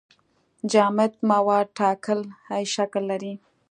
[0.71, 3.33] جامد مواد ټاکلی شکل لري.